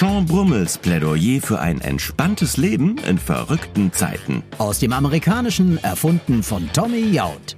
[0.00, 4.42] Sean Brummels Plädoyer für ein entspanntes Leben in verrückten Zeiten.
[4.56, 7.54] Aus dem Amerikanischen erfunden von Tommy Jaud.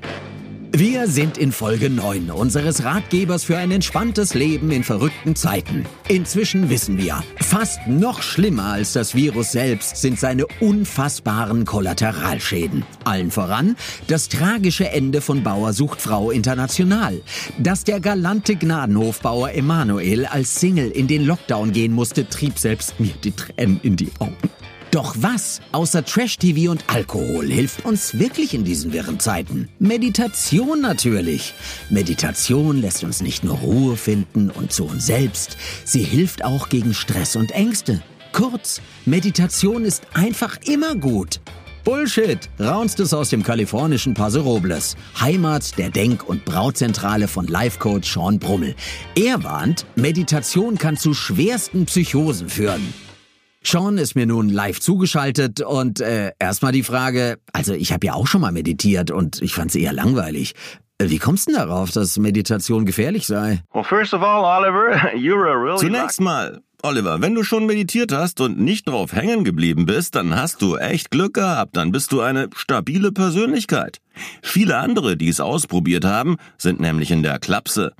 [0.75, 5.85] Wir sind in Folge 9 unseres Ratgebers für ein entspanntes Leben in verrückten Zeiten.
[6.09, 12.87] Inzwischen wissen wir, fast noch schlimmer als das Virus selbst sind seine unfassbaren Kollateralschäden.
[13.05, 17.21] Allen voran das tragische Ende von Bauer sucht Frau international.
[17.59, 23.13] Dass der galante Gnadenhofbauer Emanuel als Single in den Lockdown gehen musste, trieb selbst mir
[23.23, 24.52] die Tränen in die Augen.
[24.93, 29.71] Doch was außer Trash-TV und Alkohol hilft uns wirklich in diesen wirren Zeiten?
[29.79, 31.55] Meditation natürlich.
[31.89, 36.93] Meditation lässt uns nicht nur Ruhe finden und zu uns selbst, sie hilft auch gegen
[36.93, 38.03] Stress und Ängste.
[38.33, 41.41] Kurz, Meditation ist einfach immer gut.
[41.85, 48.13] Bullshit, raunst es aus dem kalifornischen Paso Robles, Heimat der Denk- und Brauzentrale von Life-Coach
[48.13, 48.75] Sean Brummel.
[49.15, 52.93] Er warnt, Meditation kann zu schwersten Psychosen führen.
[53.65, 58.15] Sean ist mir nun live zugeschaltet und äh, erstmal die Frage, also ich habe ja
[58.15, 60.55] auch schon mal meditiert und ich fand es eher langweilig.
[60.99, 63.63] Äh, Wie kommst du denn darauf, dass Meditation gefährlich sei?
[63.73, 68.13] Well, first of all, Oliver, you're a really Zunächst mal, Oliver, wenn du schon meditiert
[68.13, 72.11] hast und nicht drauf hängen geblieben bist, dann hast du echt Glück gehabt, dann bist
[72.11, 73.99] du eine stabile Persönlichkeit.
[74.43, 77.93] Viele andere, die es ausprobiert haben, sind nämlich in der Klapse.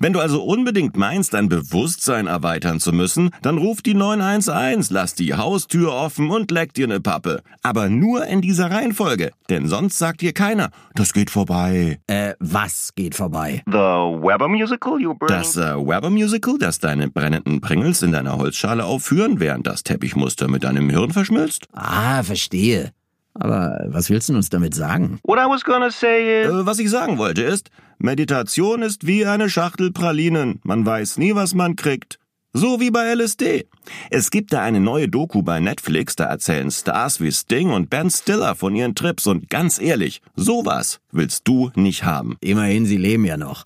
[0.00, 5.14] Wenn du also unbedingt meinst, dein Bewusstsein erweitern zu müssen, dann ruf die 911, lass
[5.14, 7.42] die Haustür offen und leck dir ne Pappe.
[7.62, 11.98] Aber nur in dieser Reihenfolge, denn sonst sagt dir keiner, das geht vorbei.
[12.06, 13.62] Äh, was geht vorbei?
[13.66, 15.36] The Weber musical you burning?
[15.38, 20.64] Das äh, Weber-Musical, das deine brennenden Pringles in deiner Holzschale aufführen, während das Teppichmuster mit
[20.64, 21.66] deinem Hirn verschmilzt?
[21.72, 22.92] Ah, verstehe.
[23.34, 25.20] Aber was willst du uns damit sagen?
[25.22, 26.48] What I was gonna say is...
[26.48, 30.60] Äh, was ich sagen wollte ist, Meditation ist wie eine Schachtel Pralinen.
[30.64, 32.18] Man weiß nie, was man kriegt.
[32.52, 33.66] So wie bei LSD.
[34.10, 38.10] Es gibt da eine neue Doku bei Netflix, da erzählen Stars wie Sting und Ben
[38.10, 42.36] Stiller von ihren Trips und ganz ehrlich, sowas willst du nicht haben.
[42.40, 43.64] Immerhin, sie leben ja noch.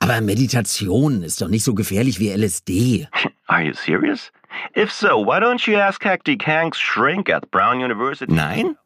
[0.00, 3.08] Aber Meditation ist doch nicht so gefährlich wie LSD.
[3.46, 4.30] Are you serious?
[4.76, 8.32] If so, why don't you ask Hectic Hank's shrink at Brown University?
[8.32, 8.76] Nein?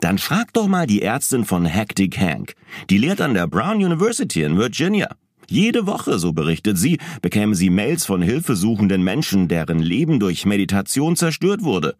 [0.00, 2.54] Dann frag doch mal die Ärztin von Hectic Hank.
[2.90, 5.08] Die lehrt an der Brown University in Virginia.
[5.48, 11.14] Jede Woche, so berichtet sie, bekäme sie Mails von hilfesuchenden Menschen, deren Leben durch Meditation
[11.16, 11.94] zerstört wurde.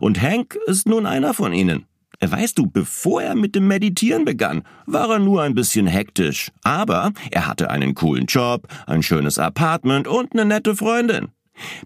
[0.00, 1.84] Und Hank ist nun einer von ihnen.
[2.20, 6.50] Weißt du, bevor er mit dem Meditieren begann, war er nur ein bisschen hektisch.
[6.62, 11.28] Aber er hatte einen coolen Job, ein schönes Apartment und eine nette Freundin.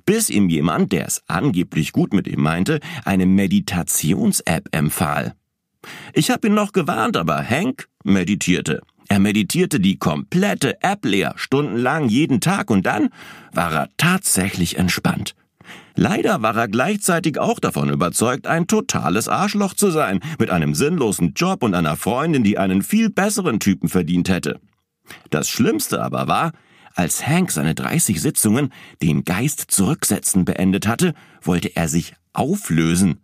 [0.04, 5.34] Bis ihm jemand, der es angeblich gut mit ihm meinte, eine Meditations-App empfahl.
[6.12, 8.82] Ich hab ihn noch gewarnt, aber Hank meditierte.
[9.09, 13.09] Er meditierte die komplette App leer, stundenlang jeden Tag und dann
[13.53, 15.34] war er tatsächlich entspannt.
[15.97, 21.34] Leider war er gleichzeitig auch davon überzeugt, ein totales Arschloch zu sein, mit einem sinnlosen
[21.34, 24.60] Job und einer Freundin, die einen viel besseren Typen verdient hätte.
[25.30, 26.53] Das Schlimmste aber war,
[26.94, 33.20] als Hank seine 30 Sitzungen den Geist zurücksetzen beendet hatte, wollte er sich auflösen.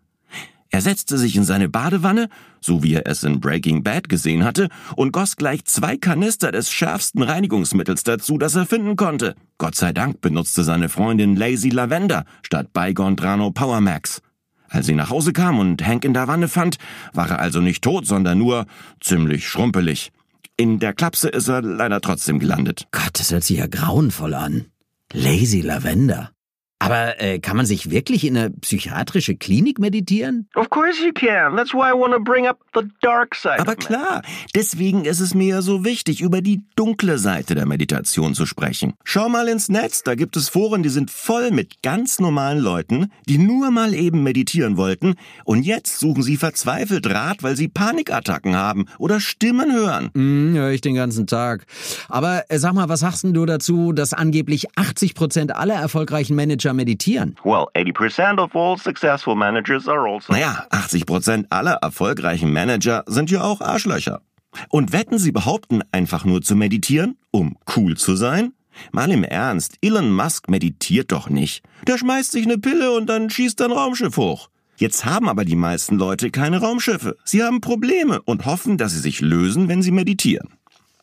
[0.71, 2.28] Er setzte sich in seine Badewanne,
[2.60, 6.71] so wie er es in Breaking Bad gesehen hatte, und goss gleich zwei Kanister des
[6.71, 9.37] schärfsten Reinigungsmittels dazu, das er finden konnte.
[9.59, 14.21] Gott sei Dank benutzte seine Freundin Lazy Lavender statt Bygone Drano Power Max.
[14.69, 16.78] Als sie nach Hause kam und Hank in der Wanne fand,
[17.12, 18.66] war er also nicht tot, sondern nur
[19.00, 20.10] ziemlich schrumpelig.
[20.59, 22.87] In der Klapse ist er leider trotzdem gelandet.
[22.91, 24.67] Gott, das hört sich ja grauenvoll an.
[25.12, 26.31] Lazy Lavender.
[26.78, 30.47] Aber äh, kann man sich wirklich in eine psychiatrische Klinik meditieren?
[30.54, 31.56] Of course you can.
[31.56, 33.59] That's why I want to bring up the dark side.
[33.60, 34.20] Aber klar,
[34.54, 38.92] deswegen ist es mir ja so wichtig, über die dunkle Seite der Meditation zu sprechen.
[39.04, 43.10] Schau mal ins Netz, da gibt es Foren, die sind voll mit ganz normalen Leuten,
[43.26, 45.14] die nur mal eben meditieren wollten
[45.44, 50.10] und jetzt suchen sie verzweifelt Rat, weil sie Panikattacken haben oder Stimmen hören.
[50.14, 51.64] Hm, höre ich den ganzen Tag.
[52.08, 56.37] Aber äh, sag mal, was sagst denn du dazu, dass angeblich 80 Prozent aller erfolgreichen
[56.37, 57.37] Manager meditieren?
[57.44, 60.32] Well, 80% of all successful managers are also...
[60.32, 64.20] Naja, 80 Prozent aller erfolgreichen Manager sind ja auch Arschlöcher.
[64.69, 68.52] Und wetten sie behaupten, einfach nur zu meditieren, um cool zu sein?
[68.93, 71.64] Mal im Ernst, Elon Musk meditiert doch nicht.
[71.87, 74.49] Der schmeißt sich eine Pille und dann schießt ein Raumschiff hoch.
[74.79, 77.17] Jetzt haben aber die meisten Leute keine Raumschiffe.
[77.25, 80.50] Sie haben Probleme und hoffen, dass sie sich lösen, wenn sie meditieren.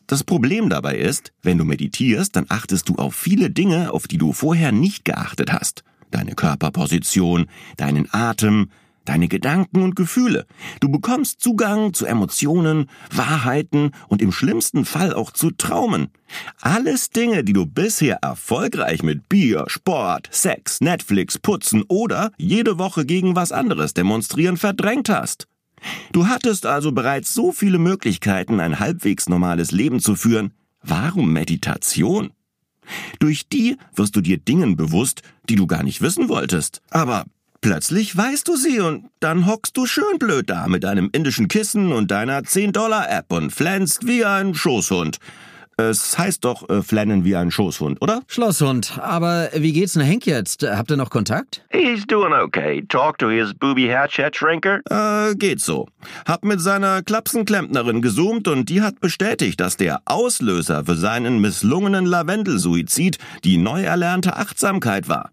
[0.06, 4.18] Das Problem dabei ist, wenn du meditierst, dann achtest du auf viele Dinge, auf die
[4.18, 5.82] du vorher nicht geachtet hast.
[6.10, 7.46] Deine Körperposition,
[7.76, 8.68] deinen Atem,
[9.04, 10.46] deine Gedanken und Gefühle.
[10.80, 16.08] Du bekommst Zugang zu Emotionen, Wahrheiten und im schlimmsten Fall auch zu Traumen.
[16.60, 23.06] Alles Dinge, die du bisher erfolgreich mit Bier, Sport, Sex, Netflix, Putzen oder jede Woche
[23.06, 25.46] gegen was anderes demonstrieren verdrängt hast.
[26.12, 30.52] Du hattest also bereits so viele Möglichkeiten, ein halbwegs normales Leben zu führen.
[30.82, 32.30] Warum Meditation?
[33.18, 36.82] Durch die wirst du dir Dingen bewusst, die du gar nicht wissen wolltest.
[36.90, 37.24] Aber
[37.60, 41.92] plötzlich weißt du sie und dann hockst du schön blöd da mit deinem indischen Kissen
[41.92, 45.18] und deiner 10-Dollar-App und flänzt wie ein Schoßhund.
[45.76, 48.22] Es heißt doch äh, flennen wie ein Schoßhund, oder?
[48.28, 48.98] Schlosshund.
[49.00, 50.62] Aber wie geht's denn Hank jetzt?
[50.62, 51.64] Habt ihr noch Kontakt?
[51.70, 52.82] He's doing okay.
[52.88, 54.80] Talk to his booby hatchet shrinker.
[54.88, 55.86] Äh, geht so.
[56.26, 62.06] Hab mit seiner Klapsenklempnerin gezoomt und die hat bestätigt, dass der Auslöser für seinen misslungenen
[62.06, 65.30] Lavendelsuizid die neu erlernte Achtsamkeit war.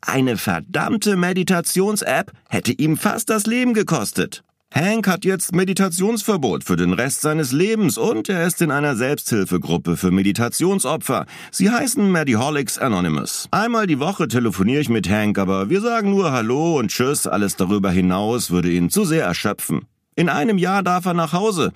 [0.00, 4.42] Eine verdammte Meditations-App hätte ihm fast das Leben gekostet.
[4.74, 9.98] Hank hat jetzt Meditationsverbot für den Rest seines Lebens und er ist in einer Selbsthilfegruppe
[9.98, 11.26] für Meditationsopfer.
[11.50, 13.48] Sie heißen Mediholics Anonymous.
[13.50, 17.26] Einmal die Woche telefoniere ich mit Hank, aber wir sagen nur Hallo und Tschüss.
[17.26, 19.82] Alles darüber hinaus würde ihn zu sehr erschöpfen.
[20.14, 21.72] In einem Jahr darf er nach Hause.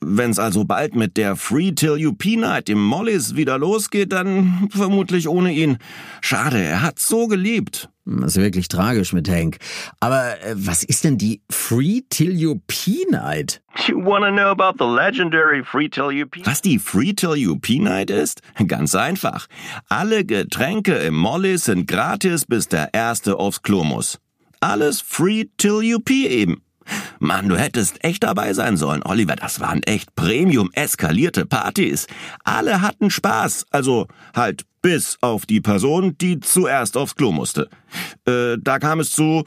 [0.00, 5.28] Wenn's also bald mit der Free Till You Peanut im Mollys wieder losgeht, dann vermutlich
[5.28, 5.78] ohne ihn.
[6.20, 7.88] Schade, er hat so geliebt.
[8.04, 9.58] Das ist wirklich tragisch mit Hank.
[10.00, 13.60] Aber äh, was ist denn die Free Till You Pea Night?
[13.86, 16.46] You wanna know about the legendary Free Till You Peanut?
[16.46, 18.40] Was die Free Till You Pea Night ist?
[18.66, 19.46] Ganz einfach.
[19.88, 24.18] Alle Getränke im Molly sind gratis, bis der Erste aufs Klo muss.
[24.60, 26.62] Alles Free Till You Pee eben.
[27.18, 29.36] Mann, du hättest echt dabei sein sollen, Oliver.
[29.36, 32.06] Das waren echt Premium eskalierte Partys.
[32.44, 33.66] Alle hatten Spaß.
[33.70, 37.68] Also halt bis auf die Person, die zuerst aufs Klo musste.
[38.26, 39.44] Äh, da kam es zu,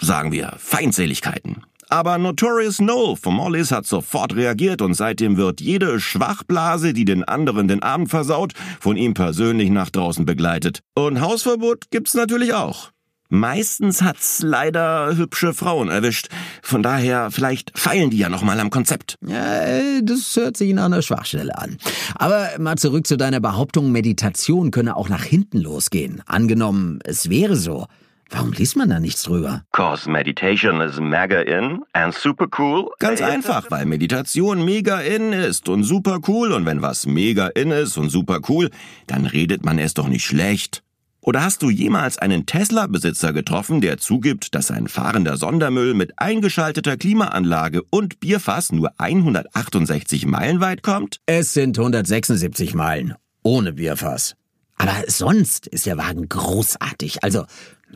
[0.00, 1.62] sagen wir, Feindseligkeiten.
[1.92, 7.22] Aber Notorious Noel von Mollis hat sofort reagiert und seitdem wird jede Schwachblase, die den
[7.22, 10.80] anderen den Abend versaut, von ihm persönlich nach draußen begleitet.
[10.94, 12.91] Und Hausverbot gibt's natürlich auch.
[13.34, 16.28] Meistens hat's leider hübsche Frauen erwischt.
[16.60, 19.16] Von daher, vielleicht feilen die ja noch mal am Konzept.
[19.26, 21.78] Ja, das hört sich nach einer Schwachstelle an.
[22.14, 26.22] Aber mal zurück zu deiner Behauptung, Meditation könne auch nach hinten losgehen.
[26.26, 27.86] Angenommen, es wäre so.
[28.28, 29.62] Warum liest man da nichts drüber?
[29.72, 32.90] Cause meditation is mega in and super cool.
[32.98, 37.70] Ganz einfach, weil Meditation mega in ist und super cool und wenn was mega in
[37.70, 38.68] ist und super cool,
[39.06, 40.82] dann redet man es doch nicht schlecht.
[41.24, 46.96] Oder hast du jemals einen Tesla-Besitzer getroffen, der zugibt, dass ein fahrender Sondermüll mit eingeschalteter
[46.96, 51.20] Klimaanlage und Bierfass nur 168 Meilen weit kommt?
[51.26, 53.14] Es sind 176 Meilen.
[53.44, 54.34] Ohne Bierfass.
[54.78, 57.22] Aber sonst ist der Wagen großartig.
[57.22, 57.44] Also,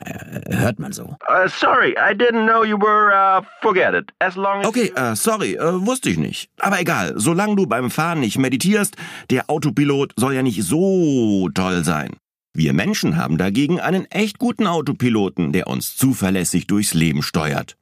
[0.05, 1.17] äh, hört man so.
[1.28, 4.12] Uh, sorry, I didn't know you were, uh, forget it.
[4.20, 4.67] As long as...
[4.69, 6.49] Okay, äh, sorry, äh, wusste ich nicht.
[6.61, 8.94] Aber egal, solange du beim Fahren nicht meditierst,
[9.31, 12.11] der Autopilot soll ja nicht so toll sein.
[12.56, 17.76] Wir Menschen haben dagegen einen echt guten Autopiloten, der uns zuverlässig durchs Leben steuert.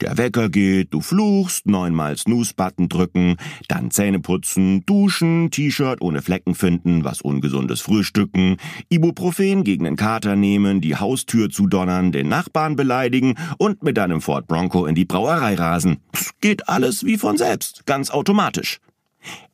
[0.00, 3.36] Der Wecker geht, du fluchst, neunmal Snooze-Button drücken,
[3.68, 8.56] dann Zähne putzen, duschen, T-Shirt ohne Flecken finden, was ungesundes frühstücken,
[8.88, 14.46] Ibuprofen gegen den Kater nehmen, die Haustür zudonnern, den Nachbarn beleidigen und mit deinem Ford
[14.46, 15.98] Bronco in die Brauerei rasen.
[16.40, 18.80] Geht alles wie von selbst, ganz automatisch.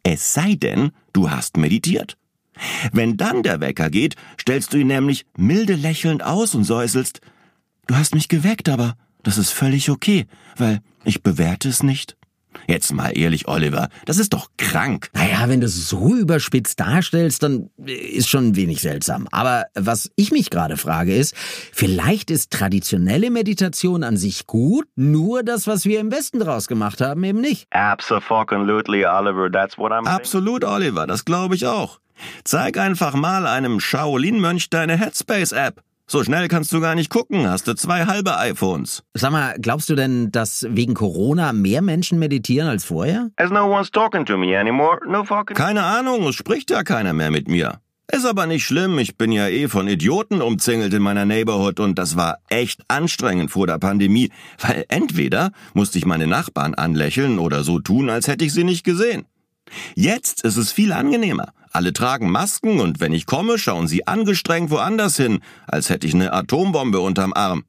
[0.05, 2.17] Es sei denn, du hast meditiert.
[2.93, 7.21] Wenn dann der Wecker geht, stellst du ihn nämlich milde lächelnd aus und säuselst,
[7.87, 10.27] du hast mich geweckt, aber das ist völlig okay,
[10.57, 12.17] weil ich bewerte es nicht.
[12.67, 15.09] Jetzt mal ehrlich, Oliver, das ist doch krank.
[15.15, 19.29] Naja, wenn du es so überspitzt darstellst, dann ist schon ein wenig seltsam.
[19.31, 25.43] Aber was ich mich gerade frage ist, vielleicht ist traditionelle Meditation an sich gut, nur
[25.43, 27.67] das, was wir im Westen draus gemacht haben, eben nicht.
[27.71, 32.01] Absolutely, Oliver, that's what I'm Absolut, Oliver, das glaube ich auch.
[32.45, 35.83] Zeig einfach mal einem Shaolin-Mönch deine Headspace-App.
[36.07, 39.05] So schnell kannst du gar nicht gucken, hast du zwei halbe iPhones.
[39.15, 43.31] Sag mal, glaubst du denn, dass wegen Corona mehr Menschen meditieren als vorher?
[43.37, 45.57] As no one's talking to me anymore, no fucking...
[45.57, 47.79] Keine Ahnung, es spricht ja keiner mehr mit mir.
[48.13, 51.97] Ist aber nicht schlimm, ich bin ja eh von Idioten umzingelt in meiner Neighborhood und
[51.97, 57.63] das war echt anstrengend vor der Pandemie, weil entweder musste ich meine Nachbarn anlächeln oder
[57.63, 59.27] so tun, als hätte ich sie nicht gesehen.
[59.95, 61.53] Jetzt ist es viel angenehmer.
[61.73, 66.15] Alle tragen Masken und wenn ich komme, schauen sie angestrengt woanders hin, als hätte ich
[66.15, 67.65] eine Atombombe unterm Arm.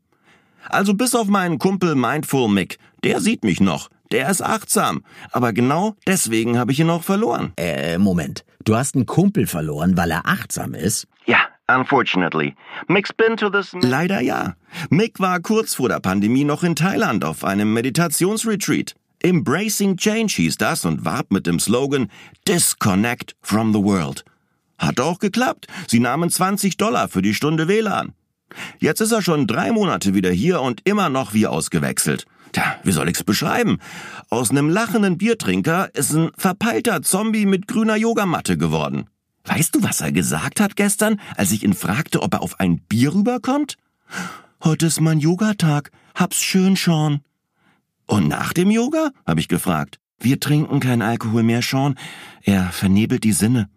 [0.70, 5.54] Also bis auf meinen Kumpel Mindful Mick, der sieht mich noch, der ist achtsam, aber
[5.54, 7.54] genau deswegen habe ich ihn auch verloren.
[7.58, 8.44] Äh, Moment.
[8.64, 11.08] Du hast einen Kumpel verloren, weil er achtsam ist?
[11.26, 12.56] Ja, unfortunately.
[12.88, 13.76] Mick's been to this...
[13.82, 14.56] Leider ja.
[14.90, 18.96] Mick war kurz vor der Pandemie noch in Thailand auf einem Meditationsretreat.
[19.24, 22.10] Embracing Change hieß das und warb mit dem Slogan
[22.48, 24.26] Disconnect from the World.
[24.78, 25.68] Hat auch geklappt.
[25.88, 28.14] Sie nahmen 20 Dollar für die Stunde WLAN.
[28.80, 32.26] Jetzt ist er schon drei Monate wieder hier und immer noch wie ausgewechselt.
[32.52, 33.78] Tja, wie soll ich's beschreiben?
[34.30, 39.06] Aus einem lachenden Biertrinker ist ein verpeilter Zombie mit grüner Yogamatte geworden.
[39.46, 42.80] Weißt du, was er gesagt hat gestern, als ich ihn fragte, ob er auf ein
[42.80, 43.78] Bier rüberkommt?
[44.64, 45.92] Heute ist mein Yogatag.
[46.14, 47.22] Hab's schön, Sean.
[48.08, 49.12] Und nach dem Yoga?
[49.26, 50.00] habe ich gefragt.
[50.20, 51.96] Wir trinken keinen Alkohol mehr, Sean.
[52.44, 53.70] Er vernebelt die Sinne.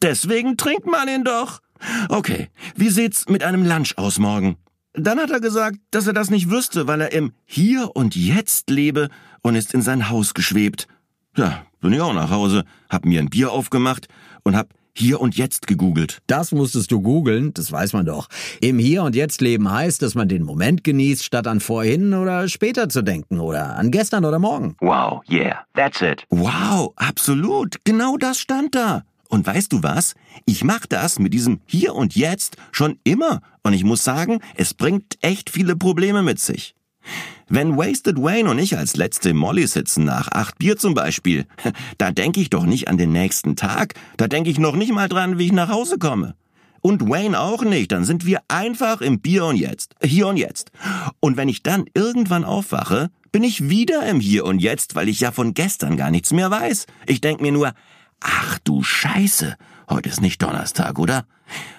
[0.00, 1.60] Deswegen trinkt man ihn doch.
[2.08, 4.56] Okay, wie sieht's mit einem Lunch aus morgen?
[4.94, 8.70] Dann hat er gesagt, dass er das nicht wüsste, weil er im Hier und Jetzt
[8.70, 9.10] lebe
[9.42, 10.88] und ist in sein Haus geschwebt.
[11.36, 14.08] Ja, bin ich auch nach Hause, hab mir ein Bier aufgemacht
[14.42, 16.18] und hab hier und Jetzt gegoogelt.
[16.26, 18.28] Das musstest du googeln, das weiß man doch.
[18.60, 22.48] Im Hier und Jetzt leben heißt, dass man den Moment genießt, statt an vorhin oder
[22.48, 24.76] später zu denken oder an gestern oder morgen.
[24.80, 26.24] Wow, yeah, that's it.
[26.30, 29.04] Wow, absolut, genau das stand da.
[29.28, 30.14] Und weißt du was?
[30.46, 33.40] Ich mach das mit diesem Hier und Jetzt schon immer.
[33.62, 36.74] Und ich muss sagen, es bringt echt viele Probleme mit sich.
[37.48, 41.46] Wenn Wasted Wayne und ich als letzte Molly sitzen nach acht Bier zum Beispiel,
[41.98, 45.08] da denke ich doch nicht an den nächsten Tag, da denke ich noch nicht mal
[45.08, 46.34] dran, wie ich nach Hause komme.
[46.80, 50.70] Und Wayne auch nicht, dann sind wir einfach im Bier und Jetzt, hier und jetzt.
[51.20, 55.20] Und wenn ich dann irgendwann aufwache, bin ich wieder im Hier und Jetzt, weil ich
[55.20, 56.86] ja von gestern gar nichts mehr weiß.
[57.06, 57.72] Ich denk mir nur,
[58.20, 59.56] ach du Scheiße,
[59.90, 61.26] heute ist nicht Donnerstag, oder?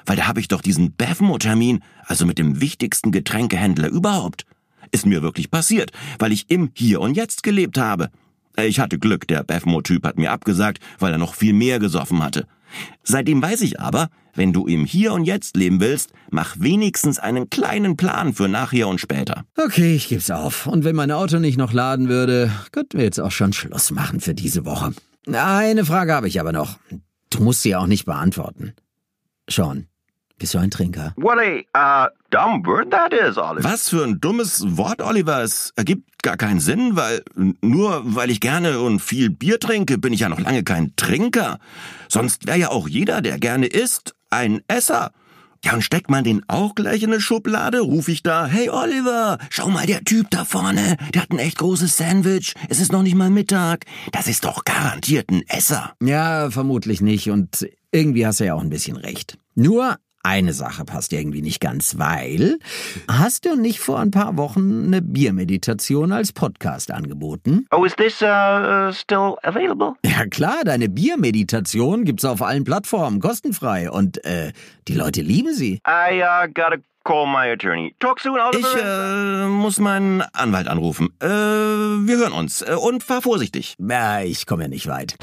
[0.05, 4.45] Weil da habe ich doch diesen Bevmo-Termin, also mit dem wichtigsten Getränkehändler überhaupt.
[4.91, 8.09] Ist mir wirklich passiert, weil ich im Hier und Jetzt gelebt habe.
[8.57, 12.47] Ich hatte Glück, der Bevmo-Typ hat mir abgesagt, weil er noch viel mehr gesoffen hatte.
[13.03, 17.49] Seitdem weiß ich aber, wenn du im Hier und Jetzt leben willst, mach wenigstens einen
[17.49, 19.43] kleinen Plan für nachher und später.
[19.57, 20.67] Okay, ich geb's auf.
[20.67, 24.19] Und wenn mein Auto nicht noch laden würde, könnten wir jetzt auch schon Schluss machen
[24.19, 24.93] für diese Woche.
[25.31, 26.77] Eine Frage habe ich aber noch.
[27.29, 28.73] Du musst sie auch nicht beantworten.
[29.49, 29.87] Sean,
[30.39, 31.13] bist du ein Trinker?
[31.17, 33.63] What a, uh, dumb word that is, Oliver.
[33.63, 35.43] Was für ein dummes Wort, Oliver.
[35.43, 37.23] Es ergibt gar keinen Sinn, weil
[37.61, 41.59] nur weil ich gerne und viel Bier trinke, bin ich ja noch lange kein Trinker.
[42.07, 45.11] Sonst wäre ja auch jeder, der gerne isst, ein Esser.
[45.63, 49.37] Ja, und steckt man den auch gleich in eine Schublade, ruf ich da, hey Oliver,
[49.49, 53.03] schau mal, der Typ da vorne, der hat ein echt großes Sandwich, es ist noch
[53.03, 53.85] nicht mal Mittag.
[54.13, 55.93] Das ist doch garantiert ein Esser.
[56.01, 57.29] Ja, vermutlich nicht.
[57.29, 59.37] Und irgendwie hast du ja auch ein bisschen recht.
[59.55, 62.59] Nur eine Sache passt irgendwie nicht ganz, weil
[63.09, 67.65] hast du nicht vor ein paar Wochen eine Biermeditation als Podcast angeboten?
[67.71, 69.93] Oh, is this, uh, uh, still available?
[70.05, 74.51] Ja klar, deine Biermeditation gibt's auf allen Plattformen kostenfrei und äh,
[74.87, 75.79] die Leute lieben sie.
[75.87, 77.95] I, uh, gotta call my attorney.
[77.99, 79.45] Talk soon, Ich Oliver.
[79.45, 81.09] äh, muss meinen Anwalt anrufen.
[81.21, 83.75] Äh, wir hören uns äh, und fahr vorsichtig.
[83.79, 85.15] Ja, ich komme ja nicht weit.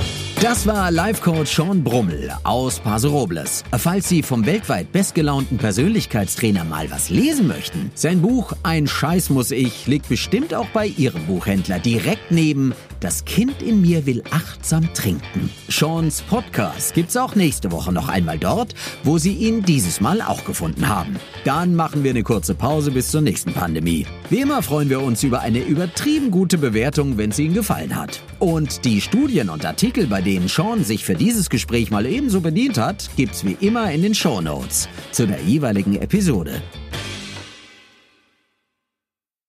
[0.43, 3.65] Das war Life-Coach Sean Brummel aus Paso Robles.
[3.73, 9.51] Falls Sie vom weltweit bestgelaunten Persönlichkeitstrainer mal was lesen möchten, sein Buch Ein Scheiß muss
[9.51, 14.93] ich liegt bestimmt auch bei Ihrem Buchhändler direkt neben Das Kind in mir will achtsam
[14.95, 15.51] trinken.
[15.69, 18.75] Seans Podcast gibt's auch nächste Woche noch einmal dort,
[19.05, 21.17] wo Sie ihn dieses Mal auch gefunden haben.
[21.45, 24.07] Dann machen wir eine kurze Pause bis zur nächsten Pandemie.
[24.31, 28.23] Wie immer freuen wir uns über eine übertrieben gute Bewertung, wenn es Ihnen gefallen hat.
[28.39, 32.79] Und die Studien und Artikel, bei denen Sean sich für dieses Gespräch mal ebenso bedient
[32.79, 36.63] hat, gibt's wie immer in den Show Notes zu der jeweiligen Episode.